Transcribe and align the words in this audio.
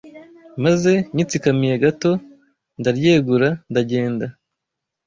maze 0.63 0.91
nyitsikamiye 1.15 1.75
gato 1.83 2.11
ndaryegura 2.79 3.49
ndagenda 3.71 4.25